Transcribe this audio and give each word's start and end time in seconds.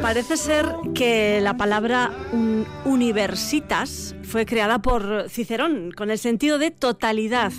Parece 0.00 0.38
ser 0.38 0.64
que 0.94 1.40
la 1.42 1.58
palabra 1.58 2.10
universitas 2.86 4.14
fue 4.22 4.46
creada 4.46 4.80
por 4.80 5.28
Cicerón 5.28 5.92
con 5.92 6.10
el 6.10 6.18
sentido 6.18 6.58
de 6.58 6.70
totalidad. 6.70 7.52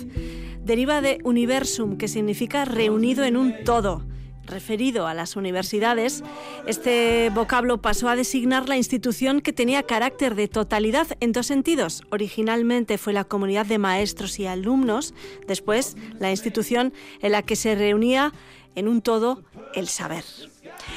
Deriva 0.64 1.00
de 1.00 1.18
universum, 1.22 1.96
que 1.96 2.08
significa 2.08 2.64
reunido 2.64 3.24
en 3.24 3.36
un 3.36 3.62
todo. 3.64 4.09
Referido 4.50 5.06
a 5.06 5.14
las 5.14 5.36
universidades, 5.36 6.24
este 6.66 7.30
vocablo 7.30 7.80
pasó 7.80 8.08
a 8.08 8.16
designar 8.16 8.68
la 8.68 8.76
institución 8.76 9.40
que 9.40 9.52
tenía 9.52 9.84
carácter 9.84 10.34
de 10.34 10.48
totalidad 10.48 11.06
en 11.20 11.30
dos 11.30 11.46
sentidos. 11.46 12.02
Originalmente 12.10 12.98
fue 12.98 13.12
la 13.12 13.22
comunidad 13.22 13.66
de 13.66 13.78
maestros 13.78 14.40
y 14.40 14.46
alumnos, 14.46 15.14
después 15.46 15.96
la 16.18 16.30
institución 16.30 16.92
en 17.20 17.32
la 17.32 17.42
que 17.42 17.54
se 17.54 17.76
reunía 17.76 18.32
en 18.74 18.88
un 18.88 19.02
todo 19.02 19.44
el 19.74 19.86
saber. 19.86 20.24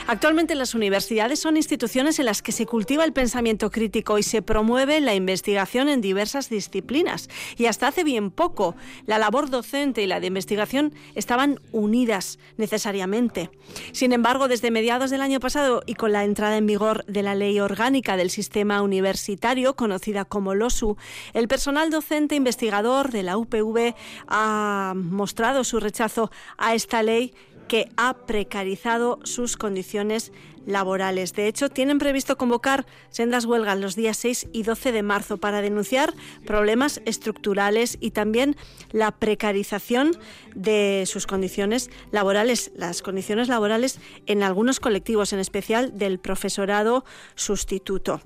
Actualmente 0.06 0.56
las 0.56 0.76
universidades 0.76 1.40
son 1.40 1.56
instituciones 1.56 2.20
en 2.20 2.26
las 2.26 2.42
que 2.42 2.52
se 2.52 2.66
cultiva 2.66 3.06
el 3.06 3.14
pensamiento 3.14 3.72
crítico 3.72 4.18
y 4.18 4.24
se 4.24 4.42
promueve 4.42 5.00
la 5.00 5.16
investigación 5.16 5.88
en 5.88 6.02
diversas 6.02 6.50
disciplinas. 6.50 7.30
Y 7.58 7.68
hasta 7.68 7.88
hace 7.88 8.04
bien 8.04 8.30
poco, 8.30 8.76
la 9.06 9.18
labor 9.18 9.50
docente 9.50 10.04
y 10.04 10.08
la 10.08 10.20
de 10.20 10.28
investigación 10.28 10.94
estaban 11.16 11.62
unidas 11.72 12.38
necesariamente. 12.58 13.50
Sin 13.94 14.12
embargo, 14.12 14.50
desde 14.50 14.72
mediados 14.72 15.10
del 15.10 15.22
año 15.22 15.40
pasado 15.40 15.84
y 15.86 15.94
con 15.96 16.12
la 16.12 16.26
entrada 16.26 16.58
en 16.58 16.68
vigor 16.68 17.06
de 17.06 17.24
la 17.24 17.34
ley 17.34 17.62
orgánica 17.62 18.18
del 18.18 18.30
sistema 18.30 18.82
universitario, 18.82 19.76
conocida 19.76 20.26
como 20.26 20.54
LOSU, 20.54 20.98
el 21.34 21.48
personal 21.48 21.90
docente 21.90 22.36
investigador 22.36 23.12
de 23.12 23.24
la 23.24 23.38
UPV 23.38 23.96
ha 24.28 24.94
mostrado 24.96 25.64
su 25.64 25.80
rechazo 25.80 26.30
a 26.58 26.76
esta 26.76 27.04
ley 27.04 27.34
que 27.68 27.90
ha 27.98 28.14
precarizado 28.26 29.20
sus 29.24 29.58
condiciones 29.58 30.32
laborales. 30.66 31.34
De 31.34 31.48
hecho, 31.48 31.70
tienen 31.70 32.00
previsto 32.00 32.38
convocar 32.38 32.86
sendas 33.10 33.46
huelgas 33.46 33.80
los 33.80 33.96
días 33.96 34.18
6 34.18 34.48
y 34.54 34.64
12 34.64 34.92
de 34.92 35.04
marzo 35.04 35.38
para 35.38 35.62
denunciar 35.62 36.14
problemas 36.46 37.02
estructurales 37.06 37.98
y 38.00 38.12
también 38.12 38.56
la 38.92 39.12
precarización 39.12 40.18
de 40.56 41.04
sus 41.06 41.28
condiciones 41.28 41.90
laborales, 42.12 42.72
las 42.76 43.02
condiciones 43.02 43.48
laborales 43.48 44.00
en 44.26 44.44
algunos 44.44 44.80
colectivos, 44.80 45.34
en 45.34 45.40
especial 45.40 45.98
del 45.98 46.20
profesorado 46.20 47.04
sustituto. 47.36 48.22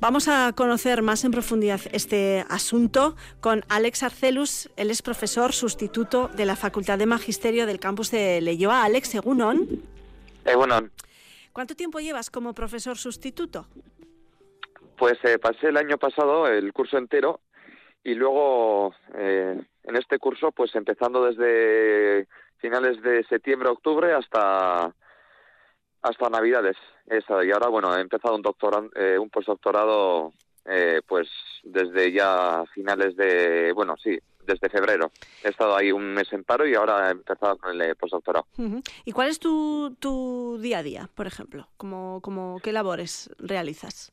Vamos 0.00 0.28
a 0.28 0.54
conocer 0.56 1.02
más 1.02 1.24
en 1.26 1.30
profundidad 1.30 1.80
este 1.92 2.46
asunto 2.48 3.16
con 3.42 3.64
Alex 3.68 4.02
Arcelus. 4.02 4.70
Él 4.76 4.90
es 4.90 5.02
profesor 5.02 5.52
sustituto 5.52 6.28
de 6.28 6.46
la 6.46 6.56
Facultad 6.56 6.98
de 6.98 7.04
Magisterio 7.04 7.66
del 7.66 7.78
campus 7.78 8.10
de 8.10 8.40
Leyoa. 8.40 8.84
Alex, 8.84 9.08
según 9.08 9.42
Egunon. 10.46 10.90
¿Cuánto 11.52 11.74
tiempo 11.74 12.00
llevas 12.00 12.30
como 12.30 12.54
profesor 12.54 12.96
sustituto? 12.96 13.66
Pues 14.96 15.18
eh, 15.22 15.38
pasé 15.38 15.68
el 15.68 15.76
año 15.76 15.98
pasado 15.98 16.48
el 16.48 16.72
curso 16.72 16.96
entero 16.96 17.40
y 18.02 18.14
luego 18.14 18.94
eh, 19.14 19.60
en 19.84 19.96
este 19.96 20.18
curso, 20.18 20.50
pues 20.50 20.74
empezando 20.76 21.26
desde 21.26 22.26
finales 22.56 23.02
de 23.02 23.22
septiembre, 23.24 23.68
octubre 23.68 24.14
hasta 24.14 24.94
hasta 26.02 26.30
Navidades. 26.30 26.76
Esa, 27.06 27.44
y 27.44 27.50
ahora, 27.50 27.68
bueno, 27.68 27.96
he 27.96 28.00
empezado 28.00 28.34
un, 28.36 28.42
doctorado, 28.42 28.88
eh, 28.94 29.18
un 29.18 29.30
postdoctorado 29.30 30.32
eh, 30.64 31.00
pues 31.06 31.28
desde 31.62 32.12
ya 32.12 32.64
finales 32.74 33.16
de, 33.16 33.72
bueno, 33.72 33.96
sí, 33.96 34.18
desde 34.44 34.68
febrero. 34.68 35.10
He 35.42 35.48
estado 35.48 35.76
ahí 35.76 35.92
un 35.92 36.14
mes 36.14 36.32
en 36.32 36.44
paro 36.44 36.66
y 36.66 36.74
ahora 36.74 37.08
he 37.08 37.12
empezado 37.12 37.56
con 37.56 37.72
el 37.72 37.80
eh, 37.82 37.94
postdoctorado. 37.94 38.46
¿Y 39.04 39.12
cuál 39.12 39.28
es 39.28 39.38
tu, 39.38 39.96
tu 39.98 40.58
día 40.60 40.78
a 40.78 40.82
día, 40.82 41.08
por 41.14 41.26
ejemplo? 41.26 41.68
¿Cómo, 41.76 42.20
cómo, 42.22 42.60
¿Qué 42.62 42.72
labores 42.72 43.30
realizas? 43.38 44.12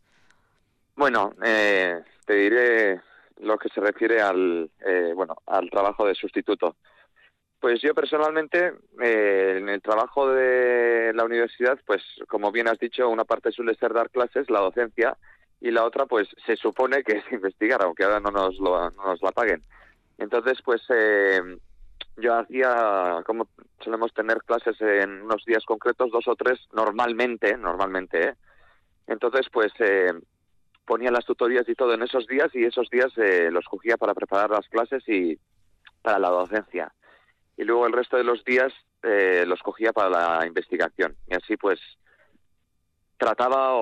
Bueno, 0.96 1.34
eh, 1.44 2.02
te 2.26 2.34
diré 2.34 3.02
lo 3.40 3.58
que 3.58 3.70
se 3.70 3.82
refiere 3.82 4.22
al, 4.22 4.70
eh, 4.86 5.12
bueno, 5.16 5.36
al 5.46 5.70
trabajo 5.70 6.08
de 6.08 6.16
sustituto. 6.16 6.76
Pues 7.60 7.82
yo 7.82 7.96
personalmente, 7.96 8.74
eh, 9.02 9.56
en 9.58 9.70
el 9.70 9.82
trabajo 9.82 10.32
de 10.32 11.12
la 11.16 11.26
universidad, 11.26 11.80
pues 11.86 12.04
como 12.28 12.52
bien 12.52 12.68
has 12.68 12.78
dicho, 12.78 13.10
una 13.10 13.26
parte 13.26 13.52
suele 13.52 13.74
ser 13.76 13.94
dar 13.94 14.12
clases, 14.12 14.50
la 14.50 14.60
docencia, 14.60 15.18
y 15.60 15.72
la 15.72 15.84
otra, 15.84 16.06
pues 16.06 16.28
se 16.46 16.56
supone 16.56 17.04
que 17.04 17.14
es 17.18 17.32
investigar, 17.32 17.82
aunque 17.82 18.04
ahora 18.04 18.20
no 18.20 18.30
nos, 18.30 18.60
lo, 18.60 18.92
no 18.92 19.06
nos 19.06 19.22
la 19.24 19.32
paguen. 19.32 19.62
Entonces, 20.20 20.60
pues 20.64 20.84
eh, 20.90 21.42
yo 22.18 22.36
hacía, 22.36 23.24
como 23.26 23.48
solemos 23.84 24.14
tener 24.14 24.38
clases 24.44 24.80
en 24.82 25.24
unos 25.24 25.44
días 25.46 25.64
concretos, 25.66 26.12
dos 26.12 26.28
o 26.28 26.36
tres, 26.36 26.60
normalmente, 26.74 27.58
normalmente, 27.58 28.30
¿eh? 28.30 28.34
Entonces, 29.08 29.48
pues 29.52 29.72
eh, 29.80 30.12
ponía 30.86 31.12
las 31.12 31.26
tutorías 31.26 31.68
y 31.70 31.76
todo 31.76 31.94
en 31.94 32.04
esos 32.04 32.28
días 32.28 32.54
y 32.54 32.66
esos 32.66 32.90
días 32.90 33.12
eh, 33.18 33.50
los 33.52 33.66
cogía 33.66 33.96
para 33.98 34.14
preparar 34.14 34.50
las 34.50 34.68
clases 34.68 35.08
y 35.08 35.40
para 36.02 36.20
la 36.20 36.30
docencia 36.30 36.92
y 37.58 37.64
luego 37.64 37.88
el 37.88 37.94
resto 37.94 38.16
de 38.18 38.24
los 38.24 38.44
días 38.46 38.72
eh, 39.04 39.44
los 39.48 39.62
cogía 39.62 39.92
para 39.92 40.10
la 40.10 40.46
investigación. 40.46 41.16
Y 41.28 41.36
así 41.36 41.58
pues 41.58 41.80
trataba 43.18 43.74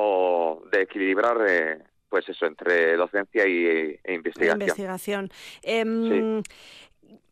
de 0.71 0.81
equilibrar 0.81 1.37
eh, 1.47 1.83
pues 2.09 2.27
eso 2.29 2.45
entre 2.45 2.95
docencia 2.95 3.45
y, 3.45 3.99
e 4.01 4.13
investigación. 4.13 4.61
investigación. 4.61 5.29
Em, 5.61 6.41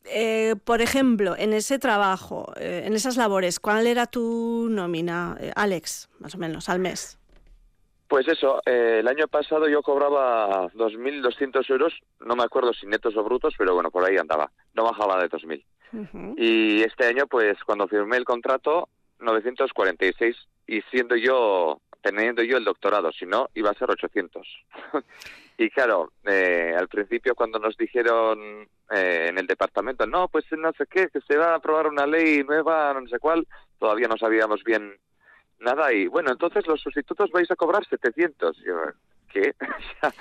eh, 0.04 0.56
por 0.66 0.82
ejemplo, 0.82 1.34
en 1.38 1.54
ese 1.54 1.80
trabajo, 1.80 2.52
en 2.58 2.94
esas 2.94 3.16
labores, 3.16 3.62
¿cuál 3.62 3.88
era 3.88 4.06
tu 4.06 4.68
nómina, 4.70 5.38
Alex, 5.56 6.10
más 6.20 6.36
o 6.36 6.38
menos, 6.38 6.68
al 6.68 6.80
mes? 6.80 7.18
Pues 8.10 8.28
eso, 8.28 8.62
el 8.66 9.08
año 9.08 9.30
pasado 9.30 9.70
yo 9.70 9.82
cobraba 9.82 10.70
2.200 10.74 11.70
euros, 11.70 11.94
no 12.20 12.36
me 12.36 12.44
acuerdo 12.44 12.74
si 12.74 12.86
netos 12.86 13.16
o 13.16 13.24
brutos, 13.24 13.56
pero 13.58 13.74
bueno, 13.74 13.92
por 13.92 14.04
ahí 14.04 14.18
andaba, 14.18 14.52
no 14.74 14.84
bajaba 14.84 15.22
de 15.22 15.30
2.000. 15.30 15.64
Y 16.38 16.82
este 16.82 17.06
año, 17.06 17.28
pues 17.28 17.58
cuando 17.64 17.88
firmé 17.88 18.18
el 18.18 18.26
contrato, 18.26 18.90
946, 19.20 20.36
y 20.68 20.82
siendo 20.84 21.16
yo, 21.16 21.82
teniendo 22.02 22.44
yo 22.44 22.58
el 22.58 22.64
doctorado, 22.64 23.12
si 23.12 23.26
no, 23.26 23.50
iba 23.54 23.70
a 23.70 23.76
ser 23.76 23.90
800. 23.92 24.48
y 25.58 25.70
claro, 25.70 26.12
eh, 26.26 26.74
al 26.78 26.88
principio 26.88 27.36
cuando 27.36 27.60
nos 27.60 27.78
dijeron 27.78 28.68
eh, 28.92 29.28
en 29.30 29.38
el 29.38 29.48
departamento, 29.48 30.08
no, 30.08 30.28
pues 30.28 30.46
no 30.52 30.72
sé 30.74 30.86
qué, 30.88 31.10
que 31.10 31.22
se 31.22 31.38
va 31.38 31.52
a 31.52 31.56
aprobar 31.56 31.88
una 31.88 32.08
ley 32.08 32.44
nueva, 32.44 32.94
no 32.94 33.08
sé 33.08 33.20
cuál, 33.20 33.48
todavía 33.80 34.08
no 34.08 34.18
sabíamos 34.18 34.64
bien 34.64 34.98
nada, 35.60 35.94
y 35.94 36.08
bueno, 36.08 36.32
entonces 36.32 36.68
los 36.68 36.82
sustitutos 36.82 37.32
vais 37.32 37.50
a 37.50 37.56
cobrar 37.56 37.86
700. 37.86 38.58
Yo, 38.66 38.76
¿qué? 39.32 39.54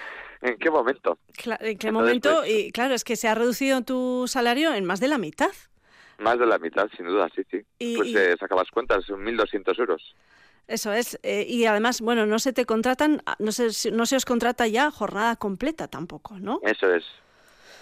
¿En 0.42 0.58
qué 0.58 0.70
momento? 0.70 1.18
¿En 1.60 1.78
qué 1.78 1.92
momento? 1.92 2.38
Pues, 2.40 2.50
y 2.50 2.72
claro, 2.72 2.94
es 2.94 3.04
que 3.04 3.14
se 3.14 3.28
ha 3.28 3.34
reducido 3.34 3.82
tu 3.82 4.26
salario 4.26 4.74
en 4.74 4.84
más 4.84 4.98
de 4.98 5.06
la 5.06 5.16
mitad. 5.16 5.52
Más 6.18 6.38
de 6.38 6.46
la 6.46 6.58
mitad, 6.58 6.88
sin 6.96 7.06
duda, 7.06 7.28
sí, 7.34 7.42
sí. 7.50 7.64
pues 7.96 8.08
y... 8.08 8.16
Eh, 8.16 8.36
sacabas 8.38 8.68
cuentas, 8.70 9.04
son 9.04 9.24
1.200 9.24 9.78
euros. 9.78 10.14
Eso 10.66 10.92
es. 10.92 11.18
Eh, 11.22 11.46
y 11.48 11.66
además, 11.66 12.00
bueno, 12.00 12.26
no 12.26 12.38
se 12.38 12.52
te 12.52 12.66
contratan, 12.66 13.22
no 13.38 13.52
se, 13.52 13.92
no 13.92 14.06
se 14.06 14.16
os 14.16 14.24
contrata 14.24 14.66
ya 14.66 14.90
jornada 14.90 15.36
completa 15.36 15.88
tampoco, 15.88 16.38
¿no? 16.38 16.60
Eso 16.62 16.92
es, 16.92 17.04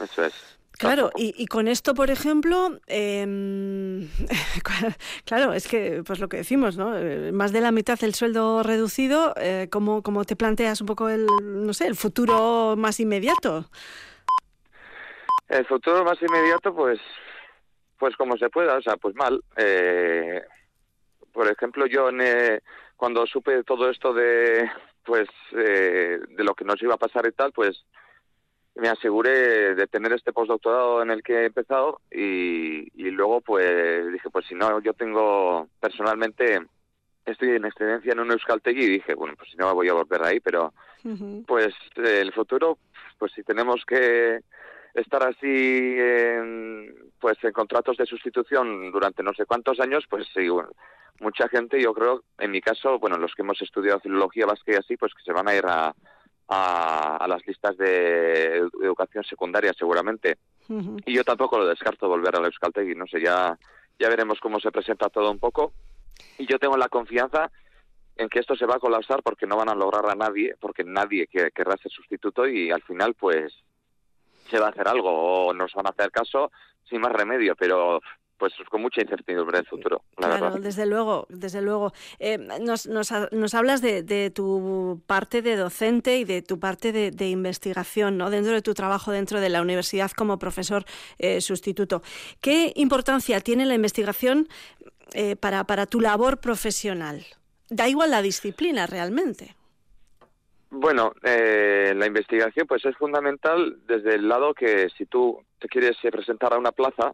eso 0.00 0.24
es. 0.24 0.49
Claro, 0.80 1.10
y, 1.14 1.46
con 1.46 1.68
esto, 1.68 1.92
por 1.92 2.08
ejemplo, 2.08 2.78
em, 2.86 4.08
claro, 5.26 5.52
es 5.52 5.68
que, 5.68 6.02
pues 6.06 6.20
lo 6.20 6.30
que 6.30 6.38
decimos, 6.38 6.78
¿no? 6.78 6.96
Eh, 6.96 7.32
más 7.32 7.52
de 7.52 7.60
la 7.60 7.70
mitad 7.70 7.98
del 7.98 8.14
sueldo 8.14 8.62
reducido, 8.62 9.34
eh, 9.36 9.68
¿cómo, 9.70 10.02
¿cómo, 10.02 10.24
te 10.24 10.36
planteas 10.36 10.80
un 10.80 10.86
poco 10.86 11.10
el, 11.10 11.26
no 11.42 11.74
sé, 11.74 11.86
el 11.86 11.96
futuro 11.96 12.76
más 12.78 12.98
inmediato? 12.98 13.66
El 15.50 15.66
futuro 15.66 16.02
más 16.02 16.16
inmediato, 16.22 16.74
pues, 16.74 16.98
pues 17.98 18.16
como 18.16 18.38
se 18.38 18.48
pueda, 18.48 18.78
o 18.78 18.80
sea, 18.80 18.96
pues 18.96 19.14
mal. 19.14 19.38
Eh, 19.58 20.40
por 21.30 21.46
ejemplo, 21.46 21.84
yo 21.84 22.08
en, 22.08 22.62
cuando 22.96 23.26
supe 23.26 23.64
todo 23.64 23.90
esto 23.90 24.14
de, 24.14 24.70
pues, 25.04 25.28
de 25.52 26.20
lo 26.38 26.54
que 26.54 26.64
nos 26.64 26.80
iba 26.80 26.94
a 26.94 26.98
pasar 26.98 27.26
y 27.26 27.32
tal, 27.32 27.52
pues 27.52 27.84
me 28.80 28.88
aseguré 28.88 29.74
de 29.74 29.86
tener 29.86 30.10
este 30.14 30.32
postdoctorado 30.32 31.02
en 31.02 31.10
el 31.10 31.22
que 31.22 31.34
he 31.34 31.44
empezado 31.44 32.00
y, 32.10 32.88
y 32.94 33.10
luego 33.10 33.42
pues 33.42 34.10
dije, 34.10 34.30
pues 34.30 34.46
si 34.46 34.54
no, 34.54 34.80
yo 34.80 34.94
tengo 34.94 35.68
personalmente, 35.78 36.60
estoy 37.26 37.50
en 37.50 37.66
excedencia 37.66 38.12
en 38.12 38.20
un 38.20 38.32
Euskaltegui 38.32 38.82
y 38.82 38.90
dije, 38.92 39.14
bueno, 39.14 39.34
pues 39.36 39.50
si 39.50 39.58
no 39.58 39.74
voy 39.74 39.90
a 39.90 39.92
volver 39.92 40.24
ahí, 40.24 40.40
pero 40.40 40.72
pues 41.46 41.74
el 41.96 42.32
futuro, 42.32 42.78
pues 43.18 43.32
si 43.32 43.42
tenemos 43.42 43.84
que 43.86 44.40
estar 44.94 45.24
así 45.24 45.96
en, 45.98 47.12
pues 47.20 47.36
en 47.44 47.52
contratos 47.52 47.98
de 47.98 48.06
sustitución 48.06 48.90
durante 48.90 49.22
no 49.22 49.34
sé 49.34 49.44
cuántos 49.44 49.78
años, 49.80 50.04
pues 50.08 50.26
sí, 50.34 50.48
mucha 51.20 51.48
gente, 51.48 51.78
yo 51.82 51.92
creo, 51.92 52.22
en 52.38 52.50
mi 52.50 52.62
caso, 52.62 52.98
bueno, 52.98 53.18
los 53.18 53.34
que 53.34 53.42
hemos 53.42 53.60
estudiado 53.60 54.00
filología 54.00 54.46
vasca 54.46 54.72
y 54.72 54.76
así, 54.76 54.96
pues 54.96 55.12
que 55.12 55.22
se 55.22 55.34
van 55.34 55.48
a 55.48 55.54
ir 55.54 55.66
a 55.66 55.94
a, 56.50 57.24
las 57.28 57.46
listas 57.46 57.76
de 57.76 58.56
educación 58.82 59.24
secundaria 59.24 59.72
seguramente. 59.72 60.38
Y 61.04 61.14
yo 61.14 61.24
tampoco 61.24 61.58
lo 61.58 61.66
descarto 61.66 62.08
volver 62.08 62.36
a 62.36 62.40
la 62.40 62.46
Euskaltegui, 62.46 62.94
no 62.94 63.06
sé, 63.06 63.20
ya, 63.20 63.58
ya 63.98 64.08
veremos 64.08 64.38
cómo 64.40 64.60
se 64.60 64.70
presenta 64.70 65.08
todo 65.08 65.30
un 65.30 65.38
poco. 65.38 65.72
Y 66.38 66.46
yo 66.46 66.58
tengo 66.58 66.76
la 66.76 66.88
confianza 66.88 67.50
en 68.16 68.28
que 68.28 68.38
esto 68.38 68.54
se 68.54 68.66
va 68.66 68.76
a 68.76 68.80
colapsar 68.80 69.22
porque 69.22 69.46
no 69.46 69.56
van 69.56 69.68
a 69.68 69.74
lograr 69.74 70.08
a 70.10 70.14
nadie, 70.14 70.54
porque 70.60 70.84
nadie 70.84 71.26
querrá 71.26 71.76
ser 71.76 71.90
sustituto 71.90 72.46
y 72.46 72.70
al 72.70 72.82
final 72.82 73.14
pues 73.14 73.52
se 74.48 74.58
va 74.58 74.66
a 74.66 74.70
hacer 74.70 74.86
algo 74.86 75.46
o 75.46 75.54
nos 75.54 75.72
van 75.74 75.86
a 75.86 75.90
hacer 75.90 76.10
caso 76.10 76.52
sin 76.88 77.00
más 77.00 77.12
remedio, 77.12 77.56
pero 77.56 78.00
pues 78.40 78.54
con 78.70 78.80
mucha 78.80 79.02
incertidumbre 79.02 79.58
del 79.58 79.66
futuro. 79.66 80.02
claro, 80.16 80.58
desde 80.58 80.86
luego, 80.86 81.26
desde 81.28 81.60
luego. 81.60 81.92
Eh, 82.18 82.38
nos, 82.38 82.86
nos, 82.86 83.12
nos, 83.30 83.54
hablas 83.54 83.82
de, 83.82 84.32
tu 84.34 85.02
parte 85.06 85.42
de 85.42 85.56
docente 85.56 86.18
y 86.18 86.24
de 86.24 86.40
tu 86.40 86.58
parte 86.58 86.90
de, 86.90 87.28
investigación, 87.28 88.16
¿no? 88.16 88.30
Dentro 88.30 88.54
de 88.54 88.62
tu 88.62 88.72
trabajo 88.72 89.12
dentro 89.12 89.40
de 89.40 89.50
la 89.50 89.60
universidad 89.60 90.10
como 90.12 90.38
profesor 90.38 90.84
eh, 91.18 91.42
sustituto. 91.42 92.02
¿Qué 92.40 92.72
importancia 92.76 93.40
tiene 93.40 93.66
la 93.66 93.74
investigación 93.74 94.48
eh, 95.12 95.36
para, 95.36 95.64
para 95.64 95.84
tu 95.84 96.00
labor 96.00 96.38
profesional? 96.38 97.26
Da 97.68 97.88
igual 97.88 98.10
la 98.10 98.22
disciplina 98.22 98.86
realmente. 98.86 99.54
Bueno, 100.70 101.12
la 101.22 102.06
investigación 102.06 102.66
pues 102.66 102.84
es 102.84 102.96
fundamental 102.96 103.80
desde 103.86 104.14
el 104.14 104.28
lado 104.28 104.54
que 104.54 104.88
si 104.96 105.04
tú 105.04 105.42
te 105.58 105.68
quieres 105.68 105.96
presentar 106.00 106.54
a 106.54 106.58
una 106.58 106.70
plaza, 106.70 107.12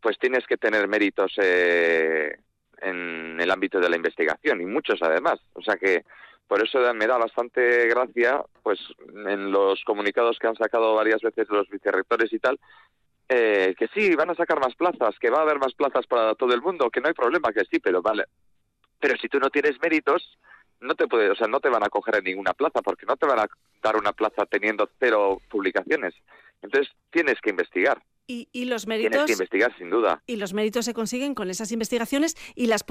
pues 0.00 0.18
tienes 0.18 0.46
que 0.46 0.56
tener 0.56 0.88
méritos 0.88 1.32
eh, 1.36 2.36
en 2.80 3.40
el 3.40 3.50
ámbito 3.50 3.80
de 3.80 3.88
la 3.88 3.96
investigación 3.96 4.60
y 4.60 4.66
muchos 4.66 5.00
además. 5.02 5.40
O 5.54 5.62
sea 5.62 5.76
que 5.76 6.04
por 6.46 6.64
eso 6.64 6.78
me 6.94 7.06
da 7.06 7.18
bastante 7.18 7.86
gracia, 7.88 8.42
pues 8.62 8.78
en 9.26 9.52
los 9.52 9.82
comunicados 9.84 10.38
que 10.38 10.46
han 10.46 10.56
sacado 10.56 10.94
varias 10.94 11.20
veces 11.20 11.48
los 11.50 11.68
vicerrectores 11.68 12.32
y 12.32 12.38
tal, 12.38 12.58
eh, 13.28 13.74
que 13.78 13.88
sí, 13.88 14.14
van 14.14 14.30
a 14.30 14.34
sacar 14.34 14.58
más 14.58 14.74
plazas, 14.74 15.18
que 15.18 15.28
va 15.28 15.40
a 15.40 15.42
haber 15.42 15.58
más 15.58 15.74
plazas 15.74 16.06
para 16.06 16.34
todo 16.34 16.54
el 16.54 16.62
mundo, 16.62 16.88
que 16.90 17.02
no 17.02 17.08
hay 17.08 17.14
problema, 17.14 17.52
que 17.52 17.66
sí, 17.70 17.78
pero 17.78 18.00
vale. 18.00 18.24
Pero 18.98 19.16
si 19.18 19.28
tú 19.28 19.38
no 19.38 19.50
tienes 19.50 19.78
méritos, 19.82 20.38
no 20.80 20.94
te 20.94 21.06
puede, 21.06 21.30
o 21.30 21.34
sea, 21.34 21.48
no 21.48 21.60
te 21.60 21.68
van 21.68 21.84
a 21.84 21.90
coger 21.90 22.16
en 22.16 22.24
ninguna 22.24 22.54
plaza, 22.54 22.80
porque 22.80 23.04
no 23.04 23.16
te 23.16 23.26
van 23.26 23.40
a 23.40 23.46
dar 23.82 23.96
una 23.96 24.12
plaza 24.12 24.46
teniendo 24.46 24.88
cero 24.98 25.42
publicaciones. 25.50 26.14
Entonces 26.62 26.90
tienes 27.10 27.38
que 27.42 27.50
investigar. 27.50 28.00
Y, 28.30 28.66
los 28.66 28.86
méritos. 28.86 29.24
Tienes 29.24 29.26
que 29.26 29.32
investigar, 29.32 29.78
sin 29.78 29.88
duda. 29.88 30.22
Y 30.26 30.36
los 30.36 30.52
méritos 30.52 30.84
se 30.84 30.92
consiguen 30.92 31.34
con 31.34 31.48
esas 31.48 31.72
investigaciones 31.72 32.36
y 32.54 32.66
las 32.66 32.84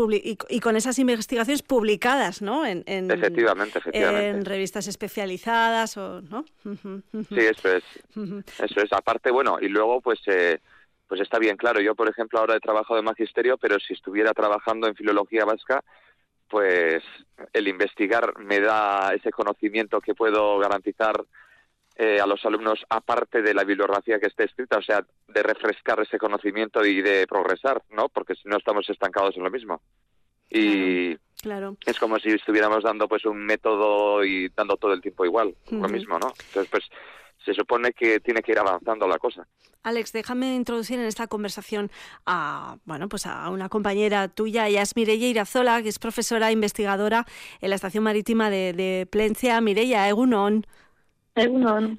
y, 0.49 0.59
con 0.59 0.75
esas 0.75 0.97
investigaciones 0.97 1.61
publicadas, 1.61 2.41
¿no? 2.41 2.65
En, 2.65 2.83
efectivamente, 2.87 3.77
efectivamente. 3.77 4.29
En 4.29 4.45
revistas 4.45 4.87
especializadas 4.87 5.95
o, 5.97 6.21
¿no? 6.21 6.43
Sí, 7.29 7.39
eso 7.39 7.71
es. 7.71 7.83
Eso 8.57 8.81
es. 8.81 8.91
Aparte, 8.91 9.29
bueno, 9.29 9.59
y 9.61 9.67
luego, 9.67 10.01
pues. 10.01 10.19
Eh, 10.25 10.59
pues 11.07 11.21
está 11.21 11.39
bien 11.39 11.55
claro. 11.55 11.79
Yo, 11.79 11.95
por 11.95 12.09
ejemplo, 12.09 12.39
ahora 12.39 12.57
he 12.57 12.59
trabajado 12.59 12.99
en 12.99 13.05
magisterio, 13.05 13.57
pero 13.57 13.79
si 13.79 13.93
estuviera 13.93 14.33
trabajando 14.33 14.87
en 14.87 14.95
filología 14.95 15.45
vasca, 15.45 15.81
pues 16.49 17.01
el 17.53 17.67
investigar 17.67 18.37
me 18.39 18.59
da 18.59 19.13
ese 19.13 19.31
conocimiento 19.31 20.01
que 20.01 20.15
puedo 20.15 20.57
garantizar 20.59 21.23
eh, 21.99 22.19
a 22.21 22.27
los 22.27 22.45
alumnos, 22.45 22.85
aparte 22.89 23.41
de 23.41 23.55
la 23.55 23.63
bibliografía 23.63 24.19
que 24.19 24.27
esté 24.27 24.43
escrita, 24.43 24.77
o 24.77 24.83
sea, 24.83 25.03
de 25.27 25.41
refrescar 25.41 25.99
ese 25.99 26.19
conocimiento 26.19 26.85
y 26.85 27.01
de 27.01 27.25
progresar, 27.25 27.81
¿no? 27.89 28.07
Porque 28.09 28.35
si 28.35 28.47
no 28.47 28.57
estamos 28.57 28.87
estancados 28.87 29.35
en 29.35 29.43
lo 29.43 29.49
mismo. 29.49 29.81
Y 30.49 31.15
claro, 31.41 31.75
es 31.85 31.97
como 31.97 32.19
si 32.19 32.29
estuviéramos 32.29 32.83
dando 32.83 33.07
pues 33.07 33.25
un 33.25 33.43
método 33.43 34.23
y 34.23 34.47
dando 34.49 34.77
todo 34.77 34.93
el 34.93 35.01
tiempo 35.01 35.25
igual, 35.25 35.55
lo 35.71 35.89
mismo, 35.89 36.19
¿no? 36.19 36.33
Entonces, 36.47 36.69
pues 36.69 36.83
se 37.43 37.55
supone 37.55 37.91
que 37.93 38.19
tiene 38.19 38.41
que 38.41 38.51
ir 38.51 38.59
avanzando 38.59 39.07
la 39.07 39.17
cosa. 39.17 39.47
Alex, 39.81 40.11
déjame 40.13 40.53
introducir 40.53 40.99
en 40.99 41.05
esta 41.05 41.27
conversación 41.27 41.89
a, 42.25 42.77
bueno, 42.85 43.09
pues 43.09 43.25
a 43.25 43.49
una 43.49 43.69
compañera 43.69 44.27
tuya, 44.27 44.67
ella 44.67 44.83
es 44.83 44.95
Mireia 44.95 45.29
Irazola, 45.29 45.81
que 45.81 45.89
es 45.89 45.97
profesora 45.97 46.49
e 46.49 46.51
investigadora 46.51 47.25
en 47.59 47.69
la 47.69 47.75
Estación 47.75 48.03
Marítima 48.03 48.51
de, 48.51 48.73
de 48.73 49.07
Plencia. 49.09 49.59
Mireia, 49.61 50.07
Egunon. 50.07 50.65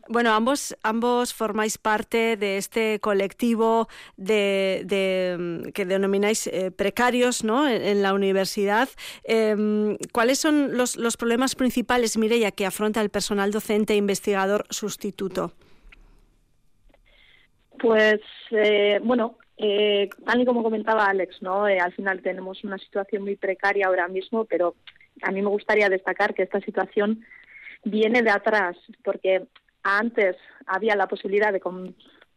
Bueno, 0.08 0.32
ambos, 0.32 0.76
ambos 0.82 1.32
formáis 1.32 1.78
parte 1.78 2.36
de 2.36 2.56
este 2.56 2.98
colectivo 3.00 3.88
de, 4.16 5.36
mm, 5.38 5.70
que 5.70 5.84
denomináis 5.84 6.46
eh, 6.46 6.70
precarios 6.70 7.44
¿no? 7.44 7.68
en, 7.68 8.02
la 8.02 8.14
universidad. 8.14 8.88
Em, 9.24 9.96
¿Cuáles 10.12 10.38
son 10.38 10.76
los, 10.76 10.96
los 10.96 11.16
problemas 11.16 11.54
principales, 11.54 12.18
Mireia, 12.18 12.50
que 12.50 12.66
afronta 12.66 13.00
el 13.00 13.10
personal 13.10 13.50
docente 13.50 13.92
e 13.94 13.96
investigador 13.96 14.66
sustituto? 14.70 15.52
Pues, 17.78 18.20
eh, 18.50 19.00
bueno, 19.02 19.36
eh, 19.56 20.08
tal 20.24 20.40
y 20.40 20.44
como 20.44 20.62
comentaba 20.62 21.06
Alex, 21.06 21.42
¿no? 21.42 21.68
Eh, 21.68 21.78
al 21.78 21.92
final 21.92 22.22
tenemos 22.22 22.62
una 22.64 22.78
situación 22.78 23.22
muy 23.22 23.36
precaria 23.36 23.86
ahora 23.86 24.08
mismo, 24.08 24.44
pero 24.44 24.74
a 25.22 25.32
mí 25.32 25.42
me 25.42 25.48
gustaría 25.48 25.88
destacar 25.88 26.34
que 26.34 26.44
esta 26.44 26.60
situación 26.60 27.24
viene 27.84 28.22
de 28.22 28.30
atrás, 28.30 28.76
porque 29.04 29.46
antes 29.82 30.36
había 30.66 30.96
la 30.96 31.08
posibilidad 31.08 31.52
de 31.52 31.62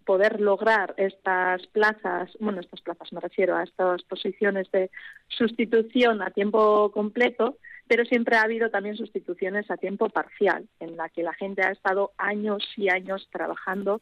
poder 0.06 0.40
lograr 0.42 0.94
estas 0.98 1.66
plazas, 1.68 2.32
bueno, 2.40 2.62
estas 2.62 2.82
plazas 2.82 3.12
me 3.14 3.22
refiero 3.22 3.56
a 3.56 3.64
estas 3.64 4.04
posiciones 4.04 4.70
de 4.72 4.90
sustitución 5.28 6.22
a 6.22 6.32
tiempo 6.32 6.92
completo, 6.92 7.58
pero 7.88 8.06
siempre 8.06 8.38
ha 8.38 8.44
habido 8.44 8.70
también 8.70 8.96
sustituciones 8.96 9.70
a 9.70 9.78
tiempo 9.78 10.10
parcial, 10.10 10.68
en 10.80 10.96
la 10.96 11.10
que 11.10 11.24
la 11.24 11.34
gente 11.34 11.62
ha 11.62 11.72
estado 11.72 12.12
años 12.18 12.64
y 12.78 12.90
años 12.90 13.28
trabajando 13.32 14.02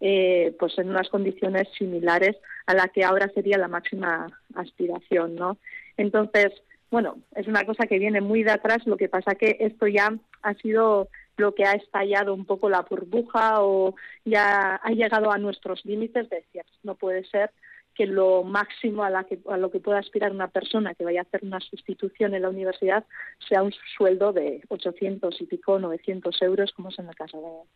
eh, 0.00 0.56
pues 0.58 0.78
en 0.78 0.88
unas 0.88 1.10
condiciones 1.10 1.68
similares 1.76 2.36
a 2.66 2.74
la 2.74 2.88
que 2.88 3.04
ahora 3.04 3.28
sería 3.34 3.58
la 3.58 3.68
máxima 3.68 4.28
aspiración, 4.54 5.34
¿no? 5.34 5.58
Entonces, 5.98 6.52
bueno, 6.90 7.18
es 7.34 7.46
una 7.46 7.64
cosa 7.64 7.86
que 7.86 7.98
viene 7.98 8.20
muy 8.20 8.42
de 8.42 8.50
atrás, 8.50 8.86
lo 8.86 8.96
que 8.96 9.08
pasa 9.08 9.34
que 9.34 9.56
esto 9.60 9.86
ya 9.86 10.12
ha 10.42 10.54
sido 10.54 11.08
lo 11.36 11.54
que 11.54 11.64
ha 11.64 11.72
estallado 11.72 12.34
un 12.34 12.44
poco 12.44 12.68
la 12.68 12.82
burbuja 12.82 13.62
o 13.62 13.94
ya 14.24 14.76
ha 14.76 14.90
llegado 14.90 15.32
a 15.32 15.38
nuestros 15.38 15.84
límites 15.84 16.28
de 16.28 16.36
decir, 16.36 16.62
no 16.82 16.96
puede 16.96 17.24
ser 17.24 17.50
que 17.94 18.06
lo 18.06 18.44
máximo 18.44 19.04
a, 19.04 19.10
la 19.10 19.24
que, 19.24 19.38
a 19.48 19.56
lo 19.56 19.70
que 19.70 19.80
pueda 19.80 19.98
aspirar 19.98 20.32
una 20.32 20.48
persona 20.48 20.94
que 20.94 21.04
vaya 21.04 21.20
a 21.20 21.22
hacer 21.22 21.40
una 21.44 21.60
sustitución 21.60 22.34
en 22.34 22.42
la 22.42 22.48
universidad 22.48 23.04
sea 23.48 23.62
un 23.62 23.72
sueldo 23.96 24.32
de 24.32 24.62
800 24.68 25.40
y 25.40 25.46
pico, 25.46 25.78
900 25.78 26.40
euros, 26.42 26.72
como 26.72 26.90
es 26.90 26.98
en 26.98 27.08
el 27.08 27.14
caso 27.14 27.66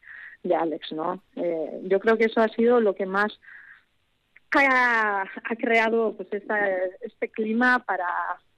de, 0.42 0.54
Alex, 0.54 0.92
¿no? 0.92 1.23
Eh, 1.37 1.80
yo 1.85 2.00
creo 2.00 2.16
que 2.16 2.25
eso 2.25 2.40
ha 2.40 2.49
sido 2.49 2.80
lo 2.80 2.94
que 2.94 3.06
más 3.06 3.38
ha, 4.61 5.25
creado 5.58 6.16
pues 6.16 6.28
este 6.32 7.30
clima 7.30 7.80
para 7.80 8.06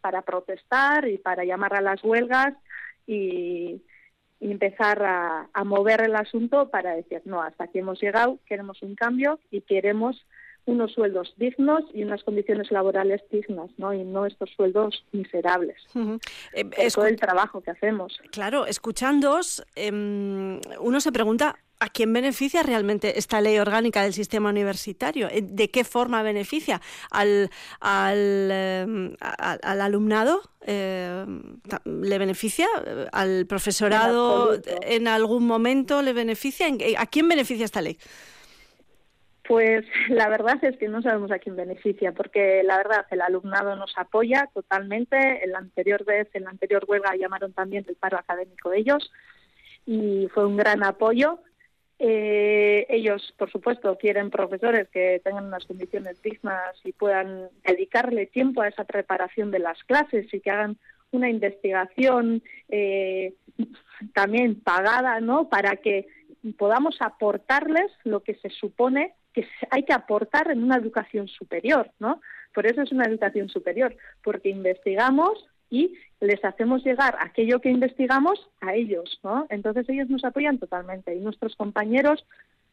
para 0.07 0.23
protestar 0.23 1.09
y 1.09 1.19
para 1.19 1.45
llamar 1.45 1.75
a 1.75 1.81
las 1.81 2.05
huelgas 2.05 2.55
y, 3.09 3.83
empezar 4.39 5.03
a, 5.03 5.65
mover 5.65 6.03
el 6.03 6.15
asunto 6.15 6.69
para 6.69 6.95
decir, 6.95 7.23
no, 7.25 7.43
hasta 7.43 7.65
aquí 7.65 7.81
hemos 7.81 8.01
llegado, 8.01 8.39
queremos 8.47 8.81
un 8.83 8.95
cambio 8.95 9.41
y 9.51 9.63
queremos 9.63 10.25
unos 10.67 10.93
sueldos 10.93 11.33
dignos 11.37 11.85
y 11.95 12.03
unas 12.03 12.23
condiciones 12.23 12.71
laborales 12.71 13.23
dignas, 13.31 13.71
¿no? 13.79 13.95
Y 13.95 14.05
no 14.05 14.27
estos 14.27 14.51
sueldos 14.51 15.05
miserables. 15.13 15.77
Es 16.53 16.95
todo 16.95 17.07
el 17.07 17.17
trabajo 17.17 17.61
que 17.61 17.71
hacemos. 17.71 18.21
Claro, 18.31 18.67
escuchándoos, 18.67 19.65
em, 19.75 20.61
uno 20.81 21.01
se 21.01 21.13
pregunta 21.13 21.57
¿A 21.79 21.91
quién 21.91 22.11
beneficia 22.11 22.63
realmente 22.63 23.19
esta 23.19 23.43
ley 23.43 23.59
orgánica 23.59 24.03
del 24.03 24.15
sistema 24.15 24.49
universitario? 24.49 25.29
Eh, 25.31 25.43
¿De 25.43 25.71
qué 25.71 25.85
forma 25.85 26.23
beneficia? 26.23 26.81
¿Al, 27.11 27.51
al, 27.81 28.51
em, 28.51 29.17
alumnado? 29.63 30.41
Em, 30.63 31.61
¿Le 31.85 32.19
beneficia? 32.19 32.67
¿Al 33.13 33.45
profesorado 33.47 34.59
en, 34.81 35.07
algún 35.07 35.47
momento 35.47 36.01
le 36.01 36.15
beneficia? 36.15 36.67
¿A 36.97 37.07
quién 37.09 37.29
beneficia 37.29 37.67
esta 37.67 37.83
ley? 37.83 37.99
Pues 39.49 39.85
la 40.09 40.29
verdad 40.29 40.63
es 40.63 40.77
que 40.77 40.89
no 40.89 41.03
sabemos 41.03 41.31
a 41.31 41.39
quién 41.39 41.57
beneficia, 41.57 42.13
porque 42.13 42.63
la 42.65 42.77
verdad 42.77 43.07
el 43.11 43.21
alumnado 43.21 43.77
nos 43.77 43.97
apoya 43.97 44.49
totalmente. 44.53 45.45
En 45.45 45.53
la 45.53 45.59
anterior 45.59 46.05
vez, 46.05 46.29
en 46.35 46.45
la 46.45 46.51
anterior 46.51 46.85
huelga 46.87 47.17
llamaron 47.17 47.53
también 47.53 47.85
el 47.89 47.97
paro 47.97 48.19
académico 48.19 48.73
ellos 48.73 49.11
y 49.87 50.29
fue 50.35 50.47
un 50.47 50.57
gran 50.57 50.85
apoyo. 50.85 51.41
Eh, 51.99 52.87
ellos, 52.91 53.35
por 53.39 53.51
supuesto, 53.51 53.97
quieren 53.97 54.31
profesores 54.31 54.89
que 54.89 55.21
tengan 55.25 55.47
unas 55.47 55.65
condiciones 55.65 56.21
dignas 56.21 56.77
y 56.85 56.93
puedan 56.93 57.49
dedicarle 57.65 58.27
tiempo 58.27 58.61
a 58.61 58.69
esa 58.69 58.85
preparación 58.85 59.51
de 59.51 59.61
las 59.61 59.83
clases 59.85 60.33
y 60.33 60.41
que 60.41 60.51
hagan 60.51 60.77
una 61.13 61.31
investigación 61.31 62.43
eh, 62.69 63.33
también 64.13 64.61
pagada, 64.61 65.21
¿no? 65.21 65.49
Para 65.49 65.77
que 65.77 66.07
podamos 66.59 66.97
aportarles 67.01 67.91
lo 68.05 68.23
que 68.23 68.35
se 68.35 68.51
supone 68.51 69.15
que 69.37 69.47
hay 69.71 69.83
que 69.83 69.93
aportar 69.93 70.51
en 70.51 70.65
una 70.65 70.77
educación 70.77 71.29
superior, 71.29 71.91
¿no? 71.99 72.23
Por 72.55 72.67
eso 72.67 72.81
es 72.81 72.91
una 72.91 73.05
educación 73.05 73.51
superior, 73.51 73.95
porque 74.25 74.49
investigamos 74.49 75.47
y 75.69 75.95
les 76.21 76.43
hacemos 76.43 76.83
llegar 76.83 77.17
aquello 77.21 77.61
que 77.61 77.69
investigamos 77.69 78.49
a 78.63 78.75
ellos, 78.75 79.21
¿no? 79.23 79.47
Entonces 79.51 79.87
ellos 79.91 80.09
nos 80.09 80.25
apoyan 80.25 80.59
totalmente 80.59 81.15
y 81.15 81.21
nuestros 81.21 81.55
compañeros, 81.55 82.25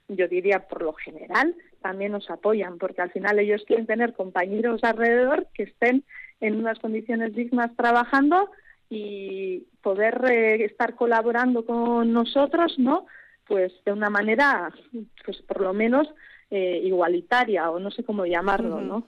yo 0.07 0.29
diría 0.29 0.67
por 0.69 0.83
lo 0.83 0.93
general, 0.93 1.53
también 1.81 2.13
nos 2.13 2.29
apoyan, 2.29 2.77
porque 2.77 3.01
al 3.01 3.11
final 3.11 3.39
ellos 3.39 3.63
quieren 3.67 3.85
tener 3.85 4.13
compañeros 4.13 4.81
alrededor 4.85 5.47
que 5.53 5.63
estén 5.63 6.05
en 6.39 6.55
unas 6.55 6.79
condiciones 6.79 7.35
dignas 7.35 7.75
trabajando 7.75 8.51
y 8.89 9.65
poder 9.81 10.23
eh, 10.31 10.63
estar 10.63 10.95
colaborando 10.95 11.65
con 11.65 12.13
nosotros, 12.13 12.79
¿no? 12.79 13.05
Pues 13.53 13.71
de 13.85 13.91
una 13.91 14.09
manera, 14.09 14.73
pues 15.23 15.37
por 15.43 15.61
lo 15.61 15.73
menos 15.73 16.07
eh, 16.49 16.81
igualitaria 16.83 17.69
o 17.69 17.77
no 17.77 17.91
sé 17.91 18.03
cómo 18.03 18.25
llamarlo, 18.25 18.81
¿no? 18.81 19.07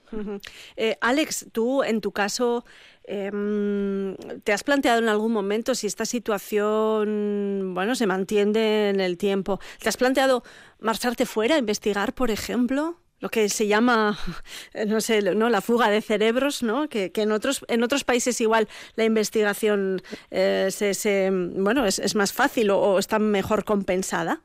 Eh, 0.76 0.96
Alex, 1.00 1.48
tú 1.50 1.82
en 1.82 2.00
tu 2.00 2.12
caso 2.12 2.64
em, 3.02 4.14
te 4.44 4.52
has 4.52 4.62
planteado 4.62 5.00
en 5.00 5.08
algún 5.08 5.32
momento 5.32 5.74
si 5.74 5.88
esta 5.88 6.04
situación, 6.04 7.72
bueno, 7.74 7.96
se 7.96 8.06
mantiene 8.06 8.90
en 8.90 9.00
el 9.00 9.18
tiempo. 9.18 9.58
¿Te 9.82 9.88
has 9.88 9.96
planteado 9.96 10.44
marcharte 10.78 11.26
fuera 11.26 11.58
investigar, 11.58 12.14
por 12.14 12.30
ejemplo? 12.30 13.00
Lo 13.20 13.28
que 13.28 13.48
se 13.48 13.66
llama, 13.66 14.18
no 14.86 15.00
sé, 15.00 15.22
¿no? 15.34 15.48
la 15.48 15.60
fuga 15.60 15.90
de 15.90 16.00
cerebros, 16.00 16.62
¿no? 16.62 16.88
que, 16.88 17.10
en, 17.14 17.32
otros, 17.32 17.64
en 17.68 17.82
otros 17.82 18.04
países 18.04 18.40
igual 18.40 18.68
la 18.94 19.04
investigación 19.04 20.02
eh, 20.30 20.68
se, 20.70 21.30
bueno, 21.30 21.86
es, 21.86 22.14
más 22.14 22.32
fácil 22.32 22.70
o 22.70 22.98
está 22.98 23.18
mejor 23.18 23.64
compensada. 23.64 24.40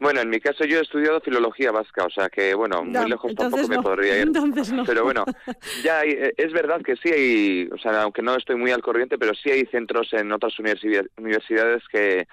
Bueno, 0.00 0.22
en 0.22 0.30
mi 0.30 0.40
caso 0.40 0.64
yo 0.64 0.78
he 0.78 0.82
estudiado 0.82 1.20
filología 1.20 1.72
vasca, 1.72 2.06
o 2.06 2.10
sea 2.10 2.30
que, 2.30 2.54
bueno, 2.54 2.82
muy 2.82 3.10
lejos 3.10 3.34
tampoco 3.34 3.68
me 3.68 3.82
podría 3.82 4.18
ir. 4.18 4.32
Pero 4.86 5.04
bueno, 5.04 5.26
ya 5.84 6.02
eh, 6.04 6.32
es 6.38 6.52
verdad 6.54 6.80
que 6.80 6.96
sí 6.96 7.10
hay, 7.10 7.68
o 7.70 7.76
sea, 7.76 8.02
aunque 8.02 8.22
no 8.22 8.34
estoy 8.34 8.56
muy 8.56 8.70
al 8.70 8.80
corriente, 8.80 9.18
pero 9.18 9.34
sí 9.34 9.50
hay 9.50 9.66
centros 9.66 10.10
en 10.14 10.32
otras 10.32 10.54
universidades 10.58 11.82
que 11.92 12.26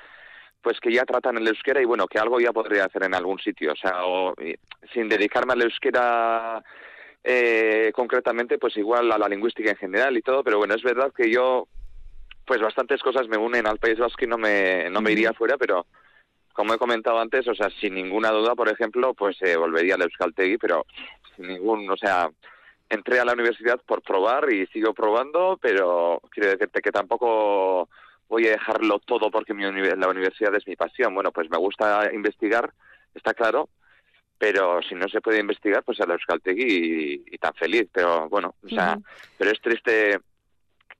pues 0.61 0.79
que 0.79 0.91
ya 0.91 1.05
tratan 1.05 1.37
el 1.37 1.47
euskera 1.47 1.81
y 1.81 1.85
bueno, 1.85 2.07
que 2.07 2.19
algo 2.19 2.39
ya 2.39 2.51
podría 2.51 2.85
hacer 2.85 3.03
en 3.03 3.15
algún 3.15 3.39
sitio, 3.39 3.73
o 3.73 3.75
sea, 3.75 4.05
o, 4.05 4.33
sin 4.93 5.07
dedicarme 5.07 5.53
al 5.53 5.61
euskera 5.61 6.63
eh, 7.23 7.91
concretamente, 7.93 8.57
pues 8.57 8.75
igual 8.77 9.11
a 9.11 9.17
la 9.17 9.29
lingüística 9.29 9.71
en 9.71 9.77
general 9.77 10.17
y 10.17 10.21
todo, 10.21 10.43
pero 10.43 10.57
bueno, 10.57 10.75
es 10.75 10.83
verdad 10.83 11.11
que 11.15 11.31
yo, 11.31 11.67
pues 12.45 12.61
bastantes 12.61 13.01
cosas 13.01 13.27
me 13.27 13.37
unen 13.37 13.67
al 13.67 13.79
País 13.79 13.97
Vasco 13.97 14.23
y 14.23 14.27
no 14.27 14.37
me, 14.37 14.89
no 14.89 15.01
me 15.01 15.11
iría 15.11 15.33
fuera, 15.33 15.57
pero 15.57 15.85
como 16.53 16.73
he 16.73 16.77
comentado 16.77 17.19
antes, 17.19 17.47
o 17.47 17.53
sea, 17.53 17.69
sin 17.79 17.93
ninguna 17.93 18.31
duda, 18.31 18.55
por 18.55 18.67
ejemplo, 18.67 19.13
pues 19.13 19.37
eh, 19.41 19.55
volvería 19.55 19.95
al 19.95 20.01
Euskaltegui, 20.01 20.57
pero 20.57 20.85
sin 21.35 21.47
ningún, 21.47 21.89
o 21.89 21.95
sea, 21.95 22.29
entré 22.89 23.19
a 23.19 23.25
la 23.25 23.33
universidad 23.33 23.79
por 23.85 24.01
probar 24.01 24.51
y 24.51 24.65
sigo 24.67 24.93
probando, 24.93 25.59
pero 25.61 26.19
quiero 26.31 26.49
decirte 26.49 26.81
que 26.81 26.91
tampoco 26.91 27.89
voy 28.27 28.47
a 28.47 28.51
dejarlo 28.51 28.99
todo 28.99 29.31
porque 29.31 29.53
mi 29.53 29.63
la 29.63 30.07
universidad 30.09 30.53
es 30.55 30.67
mi 30.67 30.75
pasión. 30.75 31.13
Bueno, 31.13 31.31
pues 31.31 31.49
me 31.49 31.57
gusta 31.57 32.11
investigar, 32.13 32.73
está 33.13 33.33
claro, 33.33 33.69
pero 34.37 34.81
si 34.81 34.95
no 34.95 35.07
se 35.07 35.21
puede 35.21 35.39
investigar, 35.39 35.83
pues 35.83 35.99
a 36.01 36.05
la 36.05 36.13
Euskaltegui 36.13 37.23
y, 37.25 37.37
tan 37.37 37.53
feliz. 37.53 37.87
Pero 37.91 38.29
bueno, 38.29 38.55
o 38.63 38.69
sea, 38.69 38.97
pero 39.37 39.51
es 39.51 39.61
triste 39.61 40.19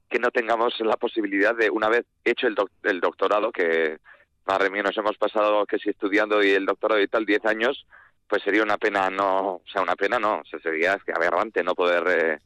que 0.10 0.20
no 0.20 0.32
tengamos 0.32 0.80
la 0.80 0.98
posibilidad 0.98 1.56
de, 1.56 1.70
una 1.70 1.90
vez 1.90 2.06
hecho 2.24 2.48
el, 2.48 2.56
el 2.84 3.00
doctorado, 3.02 3.52
que 3.52 3.98
madre 4.46 4.70
mía, 4.70 4.84
nos 4.84 4.98
hemos 4.98 5.18
pasado 5.18 5.66
que 5.66 5.78
si 5.78 5.90
estudiando 5.90 6.42
y 6.42 6.52
el 6.52 6.66
doctorado 6.66 7.02
y 7.02 7.08
tal 7.08 7.26
10 7.26 7.46
años, 7.46 7.86
pues 8.28 8.42
sería 8.44 8.64
una 8.64 8.78
pena 8.78 9.10
no, 9.10 9.56
o 9.56 9.64
sea, 9.72 9.82
una 9.82 9.96
pena 9.96 10.20
no, 10.20 10.40
o 10.40 10.60
sería 10.60 10.98
aberrante 11.14 11.64
no 11.64 11.76
poder 11.76 12.04
eh, 12.08 12.40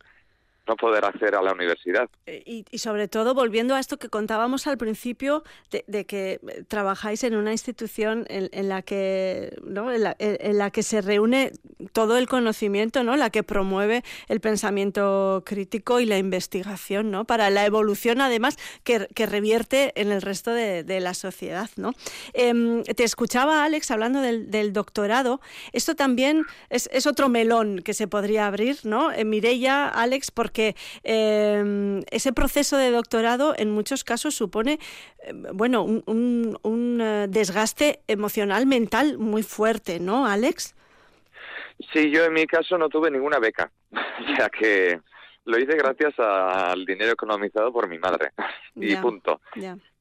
no 0.68 0.76
poder 0.76 1.06
acceder 1.06 1.36
a 1.36 1.42
la 1.42 1.54
universidad. 1.54 2.10
Eh, 2.26 2.64
y, 2.70 2.78
sobre 2.78 3.08
todo, 3.08 3.34
volviendo 3.34 3.76
a 3.76 3.80
esto 3.80 3.98
que 3.98 4.10
contábamos 4.10 4.68
al 4.68 4.78
principio, 4.78 5.44
de, 5.70 6.06
que 6.06 6.40
trabajáis 6.68 7.24
en 7.24 7.36
una 7.36 7.52
institución 7.52 8.26
en, 8.30 8.70
la 8.70 8.82
que 8.82 9.58
¿no? 9.64 9.92
En 9.92 10.58
la, 10.58 10.72
que 10.72 10.84
se 10.84 11.02
reúne 11.02 11.52
todo 11.94 12.18
el 12.18 12.28
conocimiento, 12.28 13.04
¿no? 13.04 13.16
la 13.16 13.30
que 13.30 13.44
promueve 13.44 14.04
el 14.28 14.40
pensamiento 14.40 15.44
crítico 15.46 16.00
y 16.00 16.06
la 16.06 16.18
investigación, 16.18 17.12
¿no? 17.12 17.26
para 17.26 17.50
la 17.50 17.66
evolución, 17.66 18.22
además, 18.22 18.58
que, 18.84 19.08
revierte 19.26 19.94
en 20.00 20.12
el 20.12 20.22
resto 20.22 20.52
de, 20.52 21.00
la 21.02 21.14
sociedad. 21.14 21.70
¿no? 21.78 21.94
Em, 22.34 22.84
te 22.84 23.04
escuchaba, 23.04 23.64
Alex, 23.64 23.90
hablando 23.92 24.22
del, 24.22 24.74
doctorado. 24.74 25.42
Esto 25.74 25.96
también 25.96 26.44
es, 26.70 26.88
otro 27.08 27.30
melón 27.30 27.80
que 27.80 27.94
se 27.94 28.08
podría 28.08 28.46
abrir, 28.46 28.78
¿no? 28.84 29.12
Eh, 29.12 29.26
Mireia, 29.26 29.88
Alex, 29.90 30.30
porque 30.32 30.51
porque 30.52 30.76
em, 31.04 32.02
ese 32.12 32.34
proceso 32.34 32.76
de 32.76 32.92
doctorado 32.92 33.54
en 33.58 33.72
muchos 33.72 34.04
casos 34.04 34.36
supone 34.36 34.80
em, 35.24 35.44
bueno, 35.54 35.84
un, 35.84 37.00
eh, 37.02 37.28
desgaste 37.30 38.02
emocional, 38.08 38.66
mental 38.66 39.18
muy 39.18 39.44
fuerte, 39.44 40.02
¿no, 40.02 40.26
Alex? 40.26 40.76
Sí, 41.94 42.12
yo 42.12 42.26
en 42.26 42.34
mi 42.34 42.46
caso 42.48 42.78
no 42.78 42.90
tuve 42.90 43.10
ninguna 43.10 43.40
beca, 43.40 43.72
ya 44.38 44.50
que 44.50 45.00
lo 45.46 45.58
hice 45.58 45.78
gracias 45.78 46.20
al 46.20 46.86
dinero 46.86 47.14
economizado 47.14 47.72
por 47.72 47.88
mi 47.88 47.98
madre 47.98 48.32
y 48.76 48.96
punto. 48.98 49.40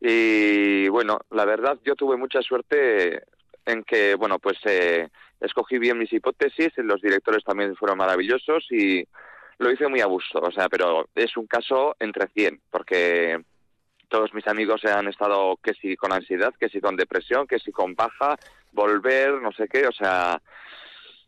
Y 0.01 0.89
bueno, 0.89 1.21
la 1.31 1.45
verdad 1.45 1.79
yo 1.85 1.95
tuve 1.95 2.17
mucha 2.17 2.43
suerte 2.43 3.23
en 3.67 3.85
que, 3.85 4.17
bueno, 4.17 4.41
pues 4.41 4.59
eh, 4.65 5.09
escogí 5.41 5.79
bien 5.79 5.99
mis 5.99 6.13
hipótesis, 6.13 6.73
los 6.79 7.01
directores 7.01 7.45
también 7.45 7.77
fueron 7.77 7.99
maravillosos 7.99 8.67
y 8.71 9.07
lo 9.61 9.71
hice 9.71 9.89
muy 9.89 10.01
a 10.01 10.07
gusto, 10.07 10.41
o 10.41 10.51
sea, 10.51 10.71
pero 10.71 11.09
es 11.15 11.37
un 11.37 11.47
caso 11.47 11.95
entre 12.01 12.29
100, 12.29 12.63
porque 12.71 13.39
todos 14.09 14.33
mis 14.33 14.47
amigos 14.49 14.83
han 14.87 15.07
estado 15.07 15.59
que 15.63 15.75
si 15.75 15.97
con 15.97 16.15
ansiedad, 16.15 16.55
que 16.59 16.71
si 16.71 16.81
con 16.81 16.97
depresión, 16.97 17.47
que 17.47 17.59
si 17.59 17.71
con 17.71 17.95
baja, 17.95 18.37
volver, 18.73 19.35
no 19.43 19.53
sé 19.53 19.69
qué, 19.69 19.87
o 19.87 19.93
sea, 19.93 20.41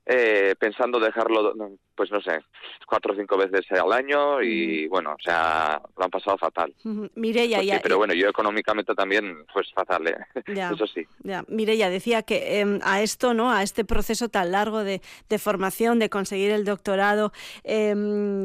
eh, 0.06 0.54
pensando 0.58 0.98
dejarlo, 0.98 1.54
pues 1.94 2.10
no 2.10 2.20
sé, 2.20 2.40
cuatro 2.86 3.12
o 3.12 3.16
cinco 3.16 3.36
veces 3.36 3.70
al 3.72 3.92
año 3.92 4.42
y 4.42 4.86
bueno, 4.88 5.12
o 5.12 5.22
sea, 5.22 5.80
lo 5.96 6.04
han 6.04 6.10
pasado 6.10 6.38
fatal. 6.38 6.74
Mireya, 7.14 7.62
ya, 7.62 7.80
Pero 7.82 7.98
bueno, 7.98 8.14
yo 8.14 8.28
económicamente 8.28 8.94
también, 8.94 9.44
pues 9.52 9.72
fatal, 9.72 10.08
¿eh? 10.08 10.16
eso 10.46 10.86
sí. 10.86 11.06
Ya. 11.22 11.44
Decía 11.90 12.22
que 12.22 12.60
em, 12.60 12.80
a 12.82 13.02
esto, 13.02 13.34
¿no? 13.34 13.50
A 13.50 13.62
este 13.62 13.84
proceso 13.84 14.28
tan 14.28 14.52
largo 14.52 14.84
de, 14.84 15.00
formación, 15.38 15.98
de 15.98 16.08
conseguir 16.08 16.50
el 16.50 16.64
doctorado, 16.64 17.32
em, 17.64 18.44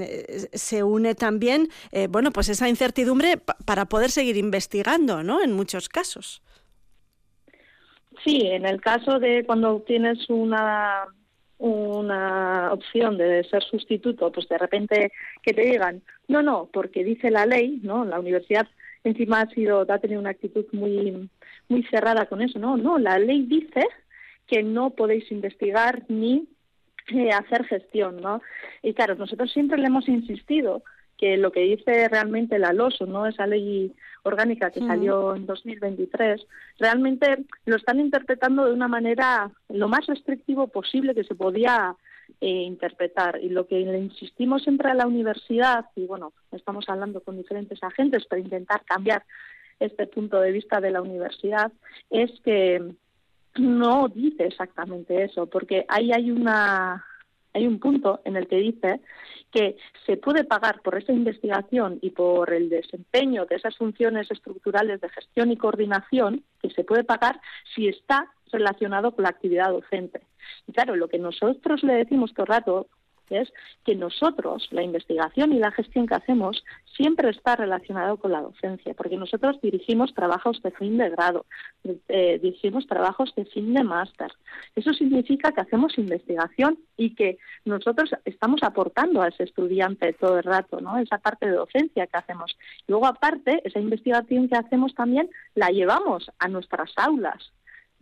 se 0.54 0.84
une 0.84 1.16
también, 1.16 1.70
eh, 1.92 2.08
bueno, 2.10 2.32
pues 2.32 2.50
esa 2.50 2.70
incertidumbre 2.70 3.38
para 3.66 3.86
poder 3.86 4.12
seguir 4.12 4.38
investigando, 4.38 5.24
¿no? 5.24 5.42
En 5.44 5.54
muchos 5.54 5.89
casos. 5.89 6.42
Sí, 8.24 8.42
en 8.42 8.66
el 8.66 8.82
caso 8.82 9.20
de 9.20 9.46
cuando 9.46 9.82
tienes 9.82 10.30
una 10.30 11.06
una 11.59 12.71
opción 12.71 13.17
de 13.17 13.43
ser 13.45 13.63
sustituto, 13.63 14.31
pues 14.31 14.47
de 14.47 14.57
repente 14.57 15.11
que 15.41 15.53
te 15.53 15.61
digan, 15.61 16.01
no, 16.27 16.41
no, 16.43 16.69
porque 16.71 17.03
dice 17.03 17.31
la 17.31 17.45
ley, 17.45 17.79
¿no? 17.83 18.05
La 18.05 18.19
universidad 18.19 18.67
encima 19.03 19.41
ha 19.41 19.49
sido, 19.49 19.85
ha 19.87 19.99
tenido 19.99 20.19
una 20.19 20.31
actitud 20.31 20.65
muy, 20.71 21.29
muy 21.67 21.83
cerrada 21.83 22.25
con 22.25 22.41
eso, 22.41 22.59
no, 22.59 22.77
no, 22.77 22.97
la 22.97 23.17
ley 23.17 23.43
dice 23.43 23.85
que 24.45 24.63
no 24.63 24.91
podéis 24.91 25.31
investigar 25.31 26.03
ni 26.09 26.47
eh, 27.09 27.31
hacer 27.31 27.65
gestión, 27.65 28.21
¿no? 28.21 28.41
Y 28.83 28.93
claro, 28.93 29.15
nosotros 29.15 29.51
siempre 29.51 29.77
le 29.77 29.87
hemos 29.87 30.07
insistido 30.07 30.83
que 31.17 31.38
lo 31.38 31.51
que 31.51 31.62
dice 31.62 32.07
realmente 32.09 32.59
la 32.59 32.74
LOSO, 32.74 33.05
¿no? 33.05 33.25
Esa 33.25 33.47
ley 33.47 33.93
orgánica 34.24 34.71
que 34.71 34.81
salió 34.81 35.36
en 35.36 35.45
2023, 35.45 36.45
realmente 36.79 37.45
lo 37.65 37.75
están 37.77 38.00
interpretando 38.00 38.65
de 38.65 38.74
una 38.74 38.88
manera 38.88 39.50
lo 39.69 39.88
más 39.88 40.05
restrictivo 40.05 40.67
posible 40.67 41.15
que 41.15 41.24
se 41.24 41.36
podía 41.36 41.95
eh, 42.41 42.47
interpretar. 42.47 43.39
Y 43.41 43.50
lo 43.50 43.67
que 43.67 43.79
le 43.79 44.00
insistimos 44.00 44.63
siempre 44.63 44.91
a 44.91 44.93
la 44.93 45.07
universidad, 45.07 45.86
y 45.95 46.05
bueno, 46.05 46.33
estamos 46.51 46.86
hablando 46.89 47.21
con 47.21 47.38
diferentes 47.38 47.81
agentes 47.81 48.25
para 48.25 48.41
intentar 48.41 48.83
cambiar 48.86 49.24
este 49.79 50.07
punto 50.07 50.39
de 50.39 50.51
vista 50.51 50.81
de 50.81 50.91
la 50.91 51.01
universidad, 51.01 51.71
es 52.09 52.31
que 52.41 52.81
no 53.55 54.07
dice 54.07 54.45
exactamente 54.45 55.24
eso, 55.24 55.47
porque 55.47 55.86
ahí 55.88 56.12
hay 56.12 56.31
una 56.31 57.06
hay 57.57 57.67
un 57.67 57.79
punto 57.79 58.21
en 58.23 58.35
el 58.35 58.47
que 58.47 58.57
dice 58.57 59.01
que 59.51 59.77
se 60.05 60.17
puede 60.17 60.43
pagar 60.43 60.81
por 60.81 60.97
esa 60.97 61.11
investigación 61.11 61.97
y 62.01 62.11
por 62.11 62.53
el 62.53 62.69
desempeño 62.69 63.45
de 63.45 63.55
esas 63.55 63.75
funciones 63.77 64.29
estructurales 64.29 65.01
de 65.01 65.09
gestión 65.09 65.51
y 65.51 65.57
coordinación, 65.57 66.43
que 66.61 66.69
se 66.69 66.83
puede 66.83 67.03
pagar 67.03 67.39
si 67.75 67.87
está 67.87 68.31
relacionado 68.51 69.11
con 69.11 69.23
la 69.23 69.29
actividad 69.29 69.71
docente. 69.71 70.21
Y 70.67 70.73
claro, 70.73 70.95
lo 70.95 71.07
que 71.07 71.17
nosotros 71.17 71.83
le 71.83 71.93
decimos 71.93 72.33
todo 72.33 72.43
el 72.43 72.53
rato 72.53 72.87
es 73.29 73.51
que 73.86 73.96
nosotros, 73.96 74.67
la 74.72 74.84
investigación 74.84 75.53
y 75.53 75.60
la 75.60 75.72
gestión 75.72 76.07
que 76.07 76.15
hacemos, 76.15 76.63
siempre 76.96 77.29
está 77.29 77.55
relacionado 77.55 78.17
con 78.17 78.31
la 78.31 78.41
docencia, 78.41 78.93
porque 78.93 79.17
nosotros 79.17 79.60
dirigimos 79.62 80.13
trabajos 80.13 80.62
de 80.63 80.72
fin 80.72 80.98
de 80.98 81.10
grado, 81.10 81.46
eh, 82.07 82.39
dirigimos 82.41 82.88
trabajos 82.88 83.34
de 83.36 83.46
fin 83.46 83.74
de 83.74 83.84
máster. 83.84 84.31
Eso 84.75 84.93
significa 84.93 85.51
que 85.51 85.62
hacemos 85.62 85.98
investigación 85.98 86.79
y 86.98 87.15
que 87.15 87.38
nosotros 87.65 88.12
estamos 88.25 88.63
aportando 88.63 89.22
a 89.22 89.27
ese 89.27 89.43
estudiante 89.43 90.13
todo 90.13 90.38
el 90.38 90.43
rato, 90.43 90.81
¿no? 90.81 90.98
Esa 90.98 91.19
parte 91.19 91.46
de 91.46 91.53
docencia 91.53 92.07
que 92.07 92.17
hacemos. 92.17 92.57
Luego, 92.88 93.05
aparte, 93.05 93.62
esa 93.63 93.79
investigación 93.79 94.50
que 94.50 94.57
hacemos 94.57 94.93
también 94.96 95.29
la 95.55 95.69
llevamos 95.69 96.29
a 96.39 96.48
nuestras 96.48 96.91
aulas 96.98 97.51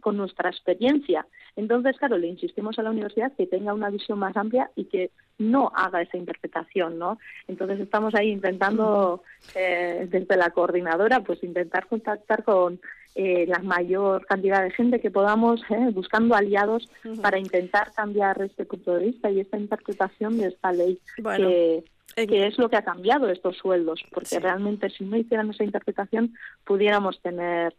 con 0.05 0.17
nuestra 0.17 0.51
experiencia. 0.51 1.25
Entonces, 1.55 1.97
claro, 1.97 2.19
le 2.19 2.27
insistimos 2.27 2.77
a 2.77 2.83
la 2.83 2.91
universidad 2.91 3.33
que 3.35 3.47
tenga 3.47 3.73
una 3.73 3.89
visión 3.89 4.19
más 4.19 4.37
amplia 4.37 4.69
y 4.75 4.85
que 4.85 5.09
no 5.39 5.71
haga 5.75 6.03
esa 6.03 6.15
interpretación, 6.15 6.99
¿no? 6.99 7.17
Entonces 7.47 7.79
estamos 7.79 8.13
ahí 8.13 8.29
intentando, 8.29 9.23
eh, 9.55 10.07
desde 10.07 10.37
la 10.37 10.51
coordinadora, 10.51 11.21
pues 11.21 11.43
intentar 11.43 11.87
contactar 11.87 12.43
con 12.43 12.79
eh, 13.15 13.47
la 13.47 13.57
mayor 13.63 14.27
cantidad 14.27 14.61
de 14.61 14.69
gente 14.69 14.99
que 14.99 15.09
podamos, 15.09 15.59
¿eh? 15.71 15.89
buscando 15.91 16.35
aliados 16.35 16.87
para 17.23 17.39
intentar 17.39 17.91
cambiar 17.95 18.39
este 18.43 18.65
punto 18.65 18.93
de 18.93 19.05
vista 19.07 19.31
y 19.31 19.39
esta 19.39 19.57
interpretación 19.57 20.37
de 20.37 20.49
esta 20.49 20.71
ley 20.71 20.99
que, 22.15 22.47
es 22.47 22.59
lo 22.59 22.69
que 22.69 22.77
ha 22.77 22.83
cambiado 22.83 23.27
estos 23.29 23.57
sueldos, 23.57 24.03
porque 24.11 24.39
realmente 24.39 24.91
si 24.91 25.03
no 25.03 25.17
hicieran 25.17 25.49
esa 25.49 25.63
interpretación 25.63 26.35
pudiéramos 26.63 27.19
tener 27.21 27.73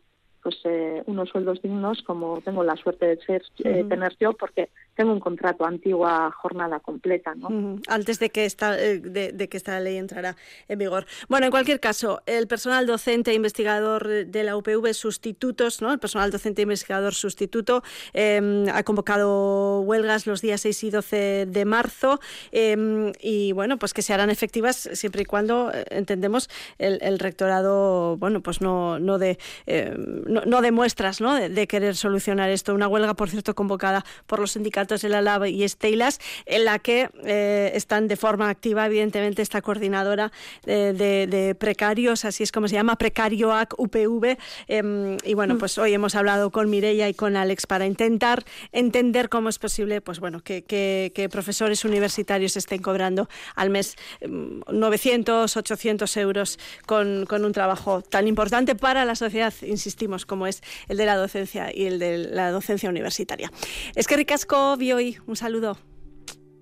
pues 0.46 0.60
eh, 0.62 1.02
unos 1.06 1.30
sueldos 1.30 1.60
dignos 1.60 2.02
como 2.02 2.40
tengo 2.40 2.62
la 2.62 2.76
suerte 2.76 3.04
de 3.04 3.16
ser 3.16 3.42
eh, 3.64 3.82
tener 3.88 4.16
yo 4.20 4.32
porque 4.32 4.68
tengo 4.96 5.12
un 5.12 5.20
contrato 5.20 5.64
antigua 5.64 6.32
jornada 6.32 6.80
completa, 6.80 7.34
¿no? 7.34 7.78
Antes 7.86 8.18
de 8.18 8.30
que 8.30 8.46
esta 8.46 8.80
eh, 8.80 8.98
de, 8.98 9.48
que 9.48 9.56
esta 9.56 9.78
ley 9.78 9.98
entrara 9.98 10.36
en 10.68 10.78
vigor. 10.78 11.06
Bueno, 11.28 11.46
en 11.46 11.50
cualquier 11.52 11.80
caso, 11.80 12.22
el 12.26 12.48
personal 12.48 12.86
docente 12.86 13.30
e 13.30 13.34
investigador 13.34 14.08
de 14.26 14.42
la 14.42 14.56
UPV 14.56 14.94
sustitutos, 14.94 15.82
¿no? 15.82 15.92
El 15.92 15.98
personal 15.98 16.30
docente 16.30 16.62
e 16.62 16.64
investigador 16.64 17.14
sustituto 17.14 17.82
em, 18.14 18.68
ha 18.70 18.82
convocado 18.82 19.80
huelgas 19.82 20.26
los 20.26 20.40
días 20.40 20.62
6 20.62 20.84
y 20.84 20.90
12 20.90 21.46
de 21.46 21.64
marzo 21.66 22.18
em, 22.50 23.12
y 23.20 23.52
bueno, 23.52 23.78
pues 23.78 23.92
que 23.92 24.00
se 24.00 24.14
harán 24.14 24.30
efectivas 24.30 24.88
siempre 24.94 25.22
y 25.22 25.24
cuando 25.26 25.70
entendemos 25.90 26.48
el, 26.78 27.18
rectorado, 27.18 28.16
bueno, 28.16 28.40
pues 28.40 28.60
no 28.60 28.98
no 28.98 29.18
de 29.18 29.38
em, 29.66 30.24
no, 30.26 30.62
demuestras 30.62 31.20
¿no? 31.20 31.34
De, 31.34 31.66
querer 31.66 31.96
solucionar 31.96 32.48
esto. 32.48 32.74
Una 32.74 32.88
huelga, 32.88 33.14
por 33.14 33.28
cierto, 33.28 33.54
convocada 33.54 34.04
por 34.26 34.38
los 34.38 34.52
sindicatos 34.52 34.85
de 34.86 35.08
la 35.08 35.20
LAB 35.22 35.46
y 35.46 35.64
Estelas, 35.64 36.20
en 36.46 36.64
la 36.64 36.78
que 36.78 37.10
eh, 37.24 37.72
están 37.74 38.08
de 38.08 38.16
forma 38.16 38.48
activa, 38.48 38.86
evidentemente, 38.86 39.42
esta 39.42 39.60
coordinadora 39.60 40.32
de, 40.64 41.56
precarios, 41.58 42.24
así 42.24 42.42
es 42.42 42.52
como 42.52 42.68
se 42.68 42.74
llama, 42.74 42.96
Precarioac 42.96 43.74
UPV. 43.78 44.38
Em, 44.68 45.16
y 45.24 45.34
bueno, 45.34 45.54
mm. 45.54 45.58
pues 45.58 45.78
hoy 45.78 45.92
hemos 45.94 46.14
hablado 46.14 46.50
con 46.50 46.70
Mireia 46.70 47.08
y 47.08 47.14
con 47.14 47.36
Alex 47.36 47.66
para 47.66 47.86
intentar 47.86 48.44
entender 48.72 49.28
cómo 49.28 49.48
es 49.48 49.58
posible 49.58 50.00
pues 50.00 50.20
bueno, 50.20 50.40
que, 50.42 51.28
profesores 51.30 51.84
universitarios 51.84 52.56
estén 52.56 52.80
cobrando 52.80 53.28
al 53.54 53.70
mes 53.70 53.96
900, 54.22 55.56
em, 55.56 55.60
800 55.60 56.16
euros 56.16 56.58
con, 56.86 57.26
con 57.26 57.44
un 57.44 57.52
trabajo 57.52 58.02
tan 58.02 58.28
importante 58.28 58.74
para 58.74 59.04
la 59.04 59.16
sociedad, 59.16 59.52
insistimos 59.62 60.26
como 60.26 60.46
es 60.46 60.62
el 60.88 60.96
de 60.96 61.06
la 61.06 61.16
docencia 61.16 61.74
y 61.74 61.86
el 61.86 61.98
de 61.98 62.18
la 62.18 62.50
docencia 62.50 62.88
universitaria. 62.88 63.50
Es 63.94 64.06
que 64.06 64.16
ricasco, 64.16 64.75
hoy 64.92 65.18
un 65.26 65.36
saludo. 65.36 65.76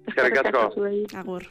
Es 0.06 0.14
que 0.14 0.22
ricasco. 0.22 0.72
Agur. 1.16 1.46